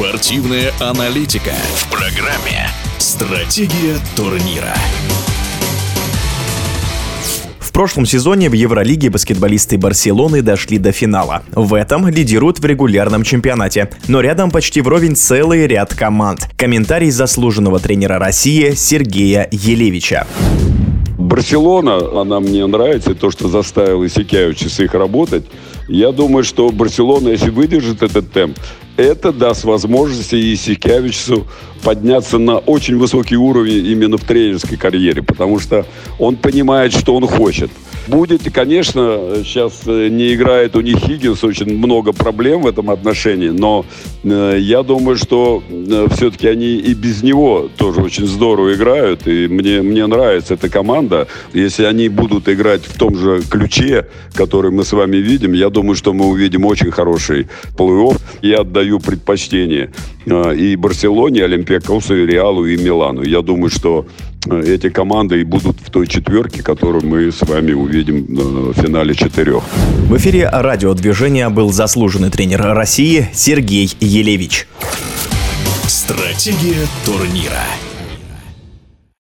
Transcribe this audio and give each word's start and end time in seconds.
Спортивная 0.00 0.72
аналитика 0.80 1.52
в 1.74 1.90
программе 1.90 2.70
«Стратегия 2.96 3.98
турнира». 4.16 4.72
В 7.58 7.70
прошлом 7.70 8.06
сезоне 8.06 8.48
в 8.48 8.54
Евролиге 8.54 9.10
баскетболисты 9.10 9.76
Барселоны 9.76 10.40
дошли 10.40 10.78
до 10.78 10.92
финала. 10.92 11.42
В 11.52 11.74
этом 11.74 12.08
лидируют 12.08 12.60
в 12.60 12.64
регулярном 12.64 13.24
чемпионате. 13.24 13.90
Но 14.08 14.22
рядом 14.22 14.50
почти 14.50 14.80
вровень 14.80 15.16
целый 15.16 15.66
ряд 15.66 15.92
команд. 15.94 16.48
Комментарий 16.56 17.10
заслуженного 17.10 17.78
тренера 17.78 18.18
России 18.18 18.72
Сергея 18.74 19.48
Елевича. 19.50 20.26
Барселона, 21.18 22.22
она 22.22 22.40
мне 22.40 22.66
нравится, 22.66 23.14
то, 23.14 23.30
что 23.30 23.50
заставил 23.50 24.06
Исикявича 24.06 24.70
с 24.70 24.80
их 24.80 24.94
работать. 24.94 25.44
Я 25.88 26.10
думаю, 26.10 26.42
что 26.42 26.70
Барселона, 26.70 27.28
если 27.28 27.50
выдержит 27.50 28.02
этот 28.02 28.32
темп, 28.32 28.58
это 29.00 29.32
даст 29.32 29.64
возможность 29.64 30.34
Исикявичу 30.34 31.46
подняться 31.82 32.38
на 32.38 32.58
очень 32.58 32.98
высокий 32.98 33.36
уровень 33.36 33.86
именно 33.86 34.18
в 34.18 34.24
тренерской 34.24 34.76
карьере, 34.76 35.22
потому 35.22 35.58
что 35.58 35.86
он 36.18 36.36
понимает, 36.36 36.92
что 36.92 37.14
он 37.14 37.26
хочет– 37.26 37.70
Будет, 38.10 38.50
конечно, 38.52 39.36
сейчас 39.44 39.82
э, 39.86 40.08
не 40.08 40.34
играет 40.34 40.74
у 40.74 40.80
них 40.80 40.96
Хиггинс, 40.96 41.44
очень 41.44 41.78
много 41.78 42.12
проблем 42.12 42.62
в 42.62 42.66
этом 42.66 42.90
отношении, 42.90 43.50
но 43.50 43.84
э, 44.24 44.56
я 44.58 44.82
думаю, 44.82 45.16
что 45.16 45.62
э, 45.68 46.08
все-таки 46.10 46.48
они 46.48 46.74
и 46.74 46.94
без 46.94 47.22
него 47.22 47.68
тоже 47.76 48.00
очень 48.00 48.26
здорово 48.26 48.74
играют, 48.74 49.28
и 49.28 49.46
мне, 49.46 49.82
мне 49.82 50.06
нравится 50.06 50.54
эта 50.54 50.68
команда. 50.68 51.28
Если 51.52 51.84
они 51.84 52.08
будут 52.08 52.48
играть 52.48 52.84
в 52.84 52.98
том 52.98 53.16
же 53.16 53.42
ключе, 53.48 54.08
который 54.34 54.72
мы 54.72 54.82
с 54.82 54.92
вами 54.92 55.18
видим, 55.18 55.52
я 55.52 55.70
думаю, 55.70 55.94
что 55.94 56.12
мы 56.12 56.26
увидим 56.26 56.64
очень 56.64 56.90
хороший 56.90 57.46
плей-офф. 57.76 58.20
Я 58.42 58.62
отдаю 58.62 58.89
предпочтение 58.98 59.90
и 60.26 60.76
Барселоне, 60.76 61.44
Олимпиакосу, 61.44 62.16
и 62.16 62.26
Реалу, 62.26 62.66
и 62.66 62.76
Милану. 62.76 63.22
Я 63.22 63.42
думаю, 63.42 63.70
что 63.70 64.06
эти 64.46 64.88
команды 64.88 65.42
и 65.42 65.44
будут 65.44 65.76
в 65.80 65.90
той 65.90 66.06
четверке, 66.06 66.62
которую 66.62 67.06
мы 67.06 67.30
с 67.30 67.42
вами 67.42 67.72
увидим 67.72 68.24
в 68.26 68.74
финале 68.74 69.14
четырех. 69.14 69.62
В 70.08 70.16
эфире 70.16 70.48
радиодвижения 70.50 71.50
был 71.50 71.70
заслуженный 71.72 72.30
тренер 72.30 72.62
России 72.62 73.28
Сергей 73.34 73.94
Елевич. 74.00 74.66
Стратегия 75.86 76.86
турнира. 77.04 77.64